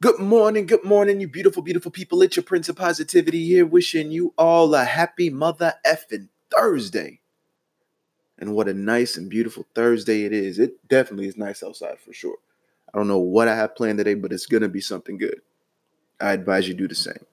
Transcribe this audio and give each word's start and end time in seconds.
Good 0.00 0.20
morning, 0.20 0.66
good 0.66 0.84
morning, 0.84 1.20
you 1.20 1.26
beautiful, 1.26 1.60
beautiful 1.60 1.90
people. 1.90 2.22
It's 2.22 2.36
your 2.36 2.44
Prince 2.44 2.68
of 2.68 2.76
Positivity 2.76 3.44
here, 3.44 3.66
wishing 3.66 4.12
you 4.12 4.32
all 4.38 4.72
a 4.72 4.84
happy 4.84 5.28
mother 5.28 5.74
effing 5.84 6.28
Thursday. 6.56 7.18
And 8.38 8.54
what 8.54 8.68
a 8.68 8.74
nice 8.74 9.16
and 9.16 9.28
beautiful 9.28 9.66
Thursday 9.74 10.22
it 10.22 10.32
is. 10.32 10.60
It 10.60 10.86
definitely 10.86 11.26
is 11.26 11.36
nice 11.36 11.64
outside 11.64 11.98
for 11.98 12.12
sure. 12.12 12.36
I 12.94 12.96
don't 12.96 13.08
know 13.08 13.18
what 13.18 13.48
I 13.48 13.56
have 13.56 13.74
planned 13.74 13.98
today, 13.98 14.14
but 14.14 14.32
it's 14.32 14.46
going 14.46 14.62
to 14.62 14.68
be 14.68 14.80
something 14.80 15.18
good. 15.18 15.40
I 16.20 16.30
advise 16.30 16.68
you 16.68 16.74
do 16.74 16.86
the 16.86 16.94
same. 16.94 17.26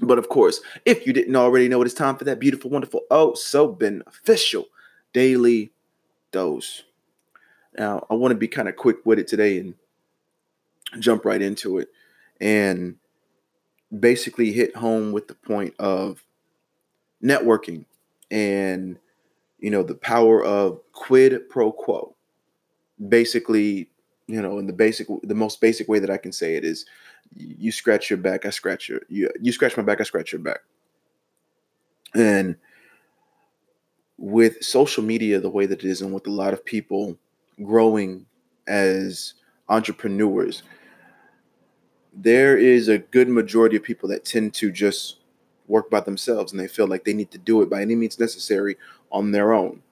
But 0.00 0.18
of 0.18 0.28
course, 0.28 0.60
if 0.84 1.06
you 1.06 1.12
didn't 1.12 1.36
already 1.36 1.68
know, 1.68 1.80
it 1.82 1.86
is 1.86 1.94
time 1.94 2.16
for 2.16 2.24
that 2.24 2.40
beautiful, 2.40 2.68
wonderful, 2.68 3.02
oh, 3.12 3.34
so 3.34 3.68
beneficial 3.68 4.66
daily 5.12 5.70
dose. 6.32 6.82
Now, 7.78 8.08
I 8.10 8.14
want 8.14 8.32
to 8.32 8.36
be 8.36 8.48
kind 8.48 8.68
of 8.68 8.74
quick 8.74 8.96
with 9.04 9.20
it 9.20 9.28
today 9.28 9.60
and 9.60 9.74
jump 10.98 11.24
right 11.24 11.42
into 11.42 11.78
it 11.78 11.88
and 12.40 12.96
basically 13.98 14.52
hit 14.52 14.74
home 14.76 15.12
with 15.12 15.28
the 15.28 15.34
point 15.34 15.74
of 15.78 16.24
networking 17.22 17.84
and 18.30 18.98
you 19.58 19.70
know 19.70 19.82
the 19.82 19.94
power 19.94 20.44
of 20.44 20.80
quid 20.92 21.48
pro 21.48 21.72
quo. 21.72 22.14
Basically 23.08 23.88
you 24.26 24.40
know 24.40 24.58
in 24.58 24.66
the 24.66 24.72
basic 24.72 25.06
the 25.22 25.34
most 25.34 25.60
basic 25.60 25.88
way 25.88 25.98
that 25.98 26.10
i 26.10 26.16
can 26.16 26.32
say 26.32 26.56
it 26.56 26.64
is 26.64 26.86
you 27.34 27.70
scratch 27.70 28.10
your 28.10 28.16
back 28.16 28.46
i 28.46 28.50
scratch 28.50 28.88
your 28.88 29.00
you, 29.08 29.28
you 29.40 29.52
scratch 29.52 29.76
my 29.76 29.82
back 29.82 30.00
i 30.00 30.04
scratch 30.04 30.32
your 30.32 30.40
back. 30.40 30.60
And 32.14 32.56
with 34.16 34.62
social 34.62 35.02
media 35.02 35.40
the 35.40 35.50
way 35.50 35.66
that 35.66 35.84
it 35.84 35.88
is 35.88 36.00
and 36.00 36.14
with 36.14 36.26
a 36.26 36.30
lot 36.30 36.52
of 36.52 36.64
people 36.64 37.18
growing 37.62 38.26
as 38.66 39.34
entrepreneurs 39.68 40.62
there 42.16 42.56
is 42.56 42.88
a 42.88 42.98
good 42.98 43.28
majority 43.28 43.76
of 43.76 43.82
people 43.82 44.08
that 44.08 44.24
tend 44.24 44.54
to 44.54 44.70
just 44.70 45.18
work 45.66 45.90
by 45.90 46.00
themselves 46.00 46.52
and 46.52 46.60
they 46.60 46.68
feel 46.68 46.86
like 46.86 47.04
they 47.04 47.14
need 47.14 47.30
to 47.30 47.38
do 47.38 47.62
it 47.62 47.70
by 47.70 47.82
any 47.82 47.96
means 47.96 48.18
necessary 48.18 48.76
on 49.10 49.32
their 49.32 49.52
own. 49.52 49.82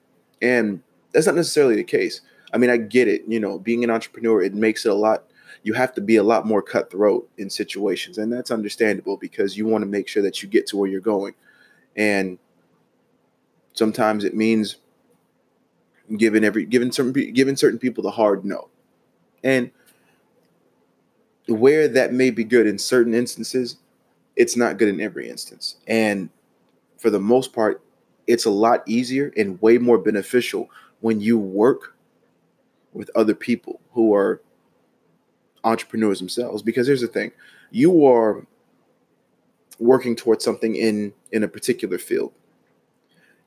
And 0.41 0.81
that's 1.11 1.25
not 1.25 1.35
necessarily 1.35 1.75
the 1.75 1.83
case. 1.83 2.21
I 2.53 2.57
mean, 2.57 2.69
I 2.69 2.77
get 2.77 3.07
it. 3.07 3.23
You 3.27 3.39
know, 3.39 3.57
being 3.57 3.83
an 3.83 3.89
entrepreneur, 3.89 4.41
it 4.41 4.53
makes 4.53 4.85
it 4.85 4.91
a 4.91 4.95
lot, 4.95 5.23
you 5.63 5.73
have 5.73 5.93
to 5.95 6.01
be 6.01 6.17
a 6.17 6.23
lot 6.23 6.45
more 6.45 6.61
cutthroat 6.61 7.27
in 7.37 7.49
situations. 7.49 8.17
And 8.17 8.31
that's 8.31 8.51
understandable 8.51 9.17
because 9.17 9.57
you 9.57 9.65
want 9.65 9.81
to 9.81 9.87
make 9.87 10.07
sure 10.07 10.23
that 10.23 10.43
you 10.43 10.49
get 10.49 10.67
to 10.67 10.77
where 10.77 10.89
you're 10.89 11.01
going. 11.01 11.33
And 11.95 12.37
sometimes 13.73 14.23
it 14.23 14.35
means 14.35 14.77
giving 16.17 16.43
every, 16.43 16.65
giving 16.65 16.91
some, 16.91 17.11
giving 17.11 17.55
certain 17.55 17.79
people 17.79 18.03
the 18.03 18.11
hard 18.11 18.45
no. 18.45 18.69
And 19.43 19.71
where 21.47 21.87
that 21.87 22.13
may 22.13 22.29
be 22.29 22.43
good 22.43 22.67
in 22.67 22.77
certain 22.77 23.13
instances, 23.13 23.77
it's 24.35 24.55
not 24.55 24.77
good 24.77 24.87
in 24.87 25.01
every 25.01 25.29
instance. 25.29 25.77
And 25.87 26.29
for 26.97 27.09
the 27.09 27.19
most 27.19 27.53
part, 27.53 27.83
it's 28.27 28.45
a 28.45 28.49
lot 28.49 28.83
easier 28.87 29.33
and 29.35 29.61
way 29.61 29.77
more 29.77 29.97
beneficial 29.97 30.69
when 31.01 31.19
you 31.19 31.37
work 31.37 31.95
with 32.93 33.09
other 33.15 33.35
people 33.35 33.81
who 33.91 34.13
are 34.13 34.41
entrepreneurs 35.63 36.19
themselves 36.19 36.61
because 36.61 36.87
here's 36.87 37.01
the 37.01 37.07
thing 37.07 37.31
you 37.71 38.05
are 38.05 38.45
working 39.79 40.15
towards 40.15 40.43
something 40.43 40.75
in 40.75 41.13
in 41.31 41.43
a 41.43 41.47
particular 41.47 41.97
field 41.97 42.33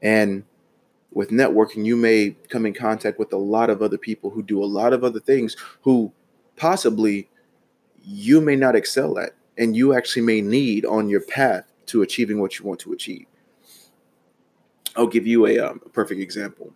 and 0.03 0.45
with 1.13 1.31
networking 1.31 1.85
you 1.85 1.97
may 1.97 2.35
come 2.49 2.67
in 2.67 2.73
contact 2.73 3.19
with 3.19 3.33
a 3.33 3.39
lot 3.39 3.71
of 3.71 3.83
other 3.83 3.99
people 3.99 4.31
who 4.31 4.43
do 4.43 4.63
a 4.63 4.67
lot 4.67 4.93
of 4.93 5.05
other 5.05 5.21
things 5.21 5.57
who 5.83 6.11
possibly 6.57 7.29
you 8.07 8.41
may 8.41 8.55
not 8.57 8.77
excel 8.77 9.19
at 9.19 9.33
and 9.59 9.77
you 9.77 9.93
actually 9.95 10.23
may 10.23 10.41
need 10.41 10.87
on 10.87 11.09
your 11.09 11.21
path 11.21 11.73
to 11.87 12.03
achieving 12.03 12.41
what 12.41 12.59
you 12.59 12.65
want 12.65 12.79
to 12.81 12.93
achieve. 12.93 13.27
I'll 14.95 15.07
give 15.07 15.27
you 15.27 15.47
a, 15.47 15.59
um, 15.59 15.81
a 15.84 15.89
perfect 15.89 16.21
example. 16.21 16.72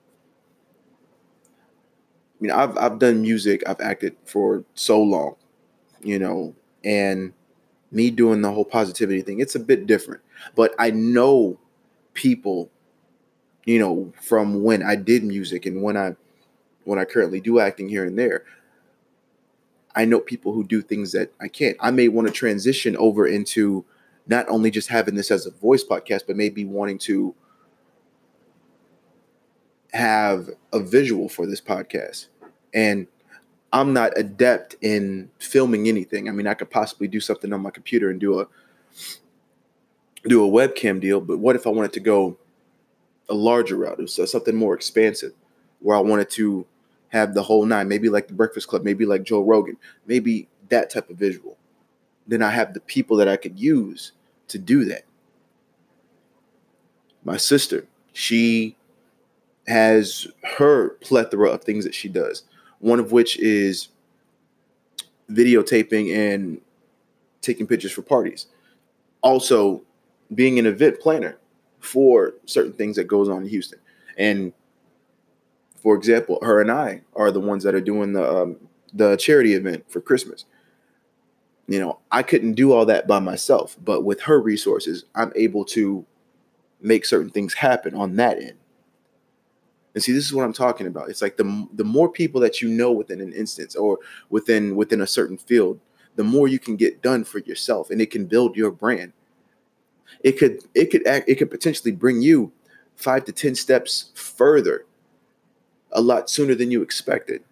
I 1.46 2.42
mean, 2.42 2.50
I've 2.50 2.76
I've 2.76 2.98
done 2.98 3.22
music, 3.22 3.62
I've 3.66 3.80
acted 3.80 4.16
for 4.24 4.64
so 4.74 5.00
long, 5.02 5.36
you 6.02 6.18
know, 6.18 6.54
and 6.84 7.32
me 7.92 8.10
doing 8.10 8.40
the 8.40 8.50
whole 8.50 8.64
positivity 8.64 9.20
thing, 9.22 9.40
it's 9.40 9.54
a 9.54 9.60
bit 9.60 9.86
different. 9.86 10.22
But 10.54 10.74
I 10.78 10.90
know 10.90 11.58
people, 12.14 12.70
you 13.64 13.78
know, 13.78 14.12
from 14.22 14.62
when 14.62 14.82
I 14.82 14.96
did 14.96 15.22
music 15.22 15.66
and 15.66 15.82
when 15.82 15.96
I 15.96 16.16
when 16.84 16.98
I 16.98 17.04
currently 17.04 17.40
do 17.40 17.60
acting 17.60 17.88
here 17.88 18.04
and 18.04 18.18
there, 18.18 18.44
I 19.94 20.04
know 20.04 20.20
people 20.20 20.52
who 20.52 20.64
do 20.64 20.82
things 20.82 21.12
that 21.12 21.32
I 21.40 21.48
can't. 21.48 21.76
I 21.80 21.90
may 21.90 22.08
want 22.08 22.28
to 22.28 22.32
transition 22.32 22.96
over 22.96 23.26
into 23.26 23.84
not 24.26 24.48
only 24.48 24.70
just 24.70 24.88
having 24.88 25.14
this 25.14 25.30
as 25.30 25.46
a 25.46 25.50
voice 25.50 25.84
podcast, 25.84 26.22
but 26.26 26.36
maybe 26.36 26.64
wanting 26.64 26.98
to 26.98 27.34
have 29.92 30.50
a 30.72 30.80
visual 30.80 31.28
for 31.28 31.46
this 31.46 31.60
podcast. 31.60 32.26
And 32.72 33.08
I'm 33.72 33.92
not 33.92 34.16
adept 34.16 34.76
in 34.80 35.30
filming 35.38 35.88
anything. 35.88 36.28
I 36.28 36.32
mean, 36.32 36.46
I 36.46 36.54
could 36.54 36.70
possibly 36.70 37.08
do 37.08 37.20
something 37.20 37.52
on 37.52 37.60
my 37.60 37.70
computer 37.70 38.10
and 38.10 38.20
do 38.20 38.40
a 38.40 38.46
do 40.24 40.44
a 40.44 40.50
webcam 40.50 41.00
deal, 41.00 41.20
but 41.20 41.38
what 41.38 41.56
if 41.56 41.66
I 41.66 41.70
wanted 41.70 41.94
to 41.94 42.00
go 42.00 42.36
a 43.28 43.34
larger 43.34 43.76
route, 43.76 44.10
so 44.10 44.24
uh, 44.24 44.26
something 44.26 44.54
more 44.54 44.74
expansive, 44.74 45.32
where 45.78 45.96
I 45.96 46.00
wanted 46.00 46.28
to 46.30 46.66
have 47.10 47.34
the 47.34 47.42
whole 47.42 47.66
nine, 47.66 47.88
maybe 47.88 48.08
like 48.08 48.28
the 48.28 48.34
Breakfast 48.34 48.68
Club, 48.68 48.84
maybe 48.84 49.04
like 49.04 49.22
Joe 49.22 49.42
Rogan, 49.42 49.76
maybe 50.06 50.48
that 50.68 50.90
type 50.90 51.10
of 51.10 51.16
visual. 51.16 51.56
Then 52.26 52.42
I 52.42 52.50
have 52.50 52.74
the 52.74 52.80
people 52.80 53.16
that 53.18 53.28
I 53.28 53.36
could 53.36 53.58
use 53.58 54.12
to 54.48 54.58
do 54.58 54.84
that. 54.86 55.04
My 57.24 57.36
sister, 57.36 57.86
she 58.12 58.76
has 59.66 60.26
her 60.56 60.90
plethora 61.00 61.50
of 61.50 61.62
things 61.62 61.84
that 61.84 61.94
she 61.94 62.08
does, 62.08 62.44
one 62.78 62.98
of 62.98 63.12
which 63.12 63.38
is 63.38 63.88
videotaping 65.30 66.14
and 66.14 66.60
taking 67.40 67.66
pictures 67.66 67.92
for 67.92 68.02
parties. 68.02 68.46
Also, 69.22 69.82
being 70.34 70.58
an 70.58 70.66
event 70.66 71.00
planner 71.00 71.36
for 71.80 72.34
certain 72.46 72.72
things 72.72 72.96
that 72.96 73.04
goes 73.04 73.28
on 73.28 73.42
in 73.42 73.48
Houston. 73.48 73.78
And 74.16 74.52
for 75.82 75.96
example, 75.96 76.38
her 76.42 76.60
and 76.60 76.70
I 76.70 77.02
are 77.14 77.30
the 77.30 77.40
ones 77.40 77.64
that 77.64 77.74
are 77.74 77.80
doing 77.80 78.12
the 78.12 78.28
um, 78.28 78.56
the 78.92 79.16
charity 79.16 79.54
event 79.54 79.84
for 79.90 80.00
Christmas. 80.00 80.44
You 81.68 81.78
know, 81.78 82.00
I 82.10 82.22
couldn't 82.22 82.54
do 82.54 82.72
all 82.72 82.84
that 82.86 83.06
by 83.06 83.20
myself, 83.20 83.76
but 83.84 84.02
with 84.02 84.20
her 84.22 84.40
resources, 84.40 85.04
I'm 85.14 85.32
able 85.36 85.64
to 85.66 86.04
make 86.80 87.04
certain 87.04 87.30
things 87.30 87.54
happen 87.54 87.94
on 87.94 88.16
that 88.16 88.38
end. 88.38 88.54
And 89.94 90.02
see, 90.02 90.12
this 90.12 90.24
is 90.24 90.34
what 90.34 90.44
I'm 90.44 90.52
talking 90.52 90.86
about. 90.86 91.08
It's 91.08 91.22
like 91.22 91.36
the 91.36 91.68
the 91.72 91.84
more 91.84 92.08
people 92.08 92.40
that 92.42 92.60
you 92.60 92.68
know 92.68 92.92
within 92.92 93.20
an 93.20 93.32
instance 93.32 93.74
or 93.74 93.98
within 94.28 94.76
within 94.76 95.00
a 95.00 95.06
certain 95.06 95.38
field, 95.38 95.80
the 96.16 96.24
more 96.24 96.48
you 96.48 96.58
can 96.58 96.76
get 96.76 97.02
done 97.02 97.24
for 97.24 97.38
yourself, 97.38 97.90
and 97.90 98.00
it 98.00 98.10
can 98.10 98.26
build 98.26 98.56
your 98.56 98.70
brand. 98.70 99.12
It 100.22 100.32
could 100.32 100.62
it 100.74 100.86
could 100.86 101.06
act 101.06 101.28
it 101.28 101.36
could 101.36 101.50
potentially 101.50 101.92
bring 101.92 102.20
you 102.20 102.52
five 102.96 103.24
to 103.24 103.32
ten 103.32 103.54
steps 103.54 104.10
further 104.14 104.84
a 105.92 106.00
lot 106.00 106.30
sooner 106.30 106.54
than 106.54 106.70
you 106.70 106.82
expected 106.82 107.42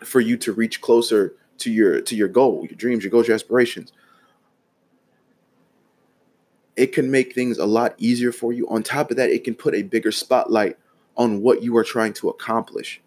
for 0.00 0.20
you 0.20 0.36
to 0.36 0.52
reach 0.52 0.80
closer 0.80 1.34
to 1.58 1.70
your 1.70 2.00
to 2.00 2.16
your 2.16 2.28
goal, 2.28 2.66
your 2.68 2.76
dreams, 2.76 3.04
your 3.04 3.10
goals, 3.10 3.28
your 3.28 3.34
aspirations. 3.34 3.92
It 6.76 6.88
can 6.88 7.10
make 7.10 7.34
things 7.34 7.58
a 7.58 7.66
lot 7.66 7.94
easier 7.98 8.32
for 8.32 8.52
you. 8.52 8.68
On 8.68 8.82
top 8.82 9.10
of 9.10 9.16
that, 9.16 9.30
it 9.30 9.44
can 9.44 9.54
put 9.54 9.74
a 9.74 9.82
bigger 9.82 10.10
spotlight 10.10 10.76
on 11.16 11.40
what 11.40 11.62
you 11.62 11.76
are 11.76 11.84
trying 11.84 12.12
to 12.14 12.28
accomplish. 12.28 13.00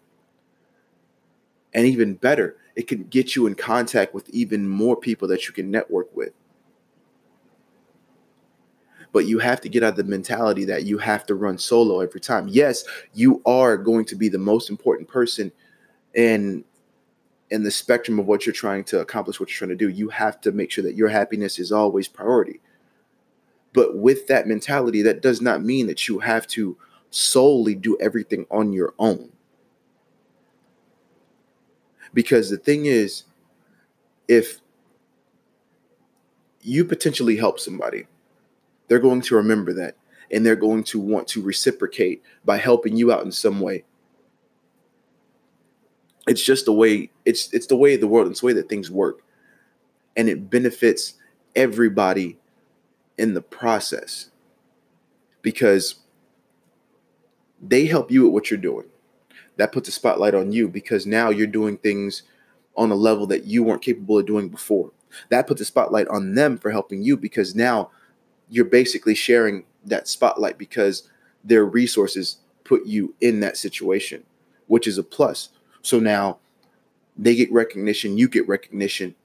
And 1.74 1.86
even 1.86 2.14
better, 2.14 2.56
it 2.76 2.88
can 2.88 3.04
get 3.04 3.36
you 3.36 3.46
in 3.46 3.54
contact 3.54 4.14
with 4.14 4.28
even 4.30 4.68
more 4.68 4.96
people 4.96 5.28
that 5.28 5.46
you 5.46 5.52
can 5.52 5.70
network 5.70 6.14
with 6.16 6.32
but 9.12 9.26
you 9.26 9.38
have 9.38 9.60
to 9.62 9.68
get 9.68 9.82
out 9.82 9.96
the 9.96 10.04
mentality 10.04 10.64
that 10.66 10.84
you 10.84 10.98
have 10.98 11.24
to 11.26 11.34
run 11.34 11.58
solo 11.58 12.00
every 12.00 12.20
time. 12.20 12.48
Yes, 12.48 12.84
you 13.14 13.42
are 13.46 13.76
going 13.76 14.04
to 14.06 14.16
be 14.16 14.28
the 14.28 14.38
most 14.38 14.70
important 14.70 15.08
person 15.08 15.52
in 16.14 16.64
in 17.50 17.62
the 17.62 17.70
spectrum 17.70 18.18
of 18.18 18.26
what 18.26 18.44
you're 18.44 18.52
trying 18.52 18.84
to 18.84 19.00
accomplish, 19.00 19.40
what 19.40 19.48
you're 19.48 19.56
trying 19.56 19.70
to 19.70 19.74
do. 19.74 19.88
You 19.88 20.10
have 20.10 20.40
to 20.42 20.52
make 20.52 20.70
sure 20.70 20.84
that 20.84 20.96
your 20.96 21.08
happiness 21.08 21.58
is 21.58 21.72
always 21.72 22.06
priority. 22.06 22.60
But 23.72 23.96
with 23.96 24.26
that 24.26 24.46
mentality, 24.46 25.02
that 25.02 25.22
does 25.22 25.40
not 25.40 25.62
mean 25.62 25.86
that 25.86 26.08
you 26.08 26.18
have 26.18 26.46
to 26.48 26.76
solely 27.10 27.74
do 27.74 27.96
everything 28.00 28.46
on 28.50 28.72
your 28.72 28.92
own. 28.98 29.30
Because 32.12 32.50
the 32.50 32.58
thing 32.58 32.86
is, 32.86 33.24
if 34.26 34.60
you 36.60 36.84
potentially 36.84 37.36
help 37.36 37.60
somebody, 37.60 38.06
they're 38.88 38.98
going 38.98 39.20
to 39.22 39.36
remember 39.36 39.72
that 39.74 39.96
and 40.30 40.44
they're 40.44 40.56
going 40.56 40.84
to 40.84 40.98
want 40.98 41.28
to 41.28 41.42
reciprocate 41.42 42.22
by 42.44 42.58
helping 42.58 42.96
you 42.96 43.12
out 43.12 43.24
in 43.24 43.32
some 43.32 43.60
way. 43.60 43.84
it's 46.28 46.44
just 46.44 46.66
the 46.66 46.72
way 46.72 47.10
it's 47.24 47.52
it's 47.52 47.66
the 47.66 47.76
way 47.76 47.94
of 47.94 48.00
the 48.00 48.06
world 48.06 48.30
it's 48.30 48.40
the 48.40 48.46
way 48.46 48.52
that 48.52 48.68
things 48.68 48.90
work. 48.90 49.22
And 50.16 50.28
it 50.28 50.50
benefits 50.50 51.14
everybody 51.56 52.38
in 53.16 53.34
the 53.34 53.40
process 53.40 54.30
because 55.42 55.96
they 57.60 57.86
help 57.86 58.10
you 58.10 58.26
at 58.26 58.32
what 58.32 58.50
you're 58.50 58.58
doing. 58.58 58.86
That 59.56 59.72
puts 59.72 59.88
a 59.88 59.92
spotlight 59.92 60.34
on 60.34 60.52
you 60.52 60.68
because 60.68 61.06
now 61.06 61.30
you're 61.30 61.46
doing 61.46 61.78
things 61.78 62.22
on 62.76 62.90
a 62.90 62.96
level 62.96 63.26
that 63.28 63.44
you 63.44 63.62
weren't 63.62 63.82
capable 63.82 64.18
of 64.18 64.26
doing 64.26 64.48
before. 64.48 64.92
That 65.30 65.46
puts 65.46 65.60
a 65.60 65.64
spotlight 65.64 66.08
on 66.08 66.34
them 66.34 66.58
for 66.58 66.70
helping 66.70 67.02
you 67.02 67.16
because 67.16 67.54
now 67.54 67.90
you're 68.50 68.64
basically 68.64 69.14
sharing 69.14 69.64
that 69.84 70.08
spotlight 70.08 70.58
because 70.58 71.08
their 71.44 71.64
resources 71.64 72.38
put 72.64 72.84
you 72.86 73.14
in 73.20 73.40
that 73.40 73.56
situation 73.56 74.22
which 74.66 74.86
is 74.86 74.98
a 74.98 75.02
plus 75.02 75.50
so 75.82 75.98
now 75.98 76.38
they 77.18 77.34
get 77.34 77.52
recognition, 77.52 78.16
you 78.16 78.28
get 78.28 78.46
recognition, 78.46 79.16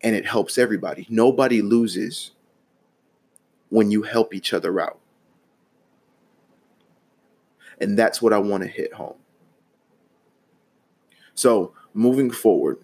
and 0.00 0.14
it 0.14 0.24
helps 0.24 0.56
everybody. 0.56 1.06
Nobody 1.10 1.60
loses 1.60 2.30
when 3.68 3.90
you 3.90 4.02
help 4.02 4.32
each 4.32 4.52
other 4.52 4.80
out. 4.80 5.00
And 7.80 7.98
that's 7.98 8.22
what 8.22 8.32
I 8.32 8.38
want 8.38 8.62
to 8.62 8.68
hit 8.68 8.94
home. 8.94 9.16
So, 11.34 11.74
moving 11.92 12.30
forward, 12.30 12.78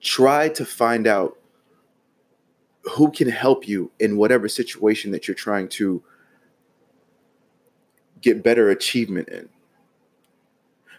try 0.00 0.48
to 0.50 0.64
find 0.64 1.06
out 1.06 1.36
who 2.84 3.10
can 3.10 3.28
help 3.28 3.68
you 3.68 3.90
in 3.98 4.16
whatever 4.16 4.48
situation 4.48 5.12
that 5.12 5.28
you're 5.28 5.34
trying 5.34 5.68
to 5.68 6.02
get 8.20 8.42
better 8.42 8.70
achievement 8.70 9.28
in. 9.28 9.48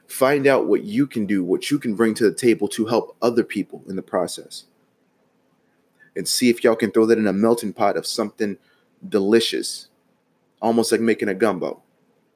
Find 0.07 0.45
out 0.45 0.67
what 0.67 0.83
you 0.83 1.07
can 1.07 1.25
do, 1.25 1.43
what 1.43 1.71
you 1.71 1.79
can 1.79 1.95
bring 1.95 2.13
to 2.15 2.23
the 2.23 2.35
table 2.35 2.67
to 2.69 2.85
help 2.85 3.15
other 3.21 3.43
people 3.43 3.83
in 3.87 3.95
the 3.95 4.01
process. 4.01 4.65
And 6.15 6.27
see 6.27 6.49
if 6.49 6.63
y'all 6.63 6.75
can 6.75 6.91
throw 6.91 7.05
that 7.07 7.17
in 7.17 7.25
a 7.25 7.33
melting 7.33 7.73
pot 7.73 7.97
of 7.97 8.05
something 8.05 8.57
delicious, 9.07 9.87
almost 10.61 10.91
like 10.91 11.01
making 11.01 11.29
a 11.29 11.33
gumbo. 11.33 11.81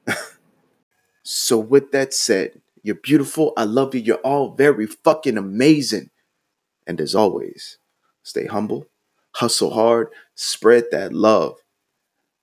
so, 1.24 1.60
with 1.60 1.92
that 1.92 2.14
said, 2.14 2.62
you're 2.82 2.96
beautiful. 2.96 3.54
I 3.56 3.66
love 3.66 3.94
you. 3.94 4.02
You're 4.02 4.18
all 4.18 4.56
very 4.56 4.88
fucking 4.88 5.38
amazing. 5.38 6.10
And 6.88 7.00
as 7.02 7.14
always, 7.14 7.78
stay 8.24 8.46
humble, 8.46 8.88
hustle 9.38 9.72
hard, 9.72 10.10
spread 10.36 10.86
that 10.92 11.14
love. 11.14 11.60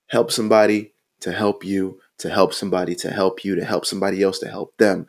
Help 0.07 0.31
somebody 0.31 0.93
to 1.19 1.31
help 1.33 1.65
you, 1.65 1.99
to 2.19 2.29
help 2.29 2.53
somebody 2.53 2.95
to 2.95 3.11
help 3.11 3.43
you, 3.43 3.55
to 3.55 3.65
help 3.65 3.85
somebody 3.85 4.23
else 4.23 4.39
to 4.39 4.47
help 4.47 4.77
them 4.77 5.07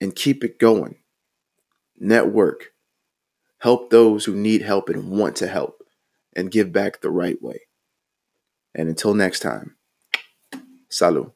and 0.00 0.14
keep 0.14 0.44
it 0.44 0.58
going. 0.58 0.96
Network. 1.98 2.72
Help 3.58 3.90
those 3.90 4.24
who 4.24 4.34
need 4.34 4.62
help 4.62 4.88
and 4.88 5.10
want 5.10 5.36
to 5.36 5.46
help 5.46 5.82
and 6.34 6.50
give 6.50 6.72
back 6.72 7.00
the 7.00 7.10
right 7.10 7.40
way. 7.40 7.60
And 8.74 8.88
until 8.88 9.14
next 9.14 9.40
time, 9.40 9.76
salut. 10.88 11.32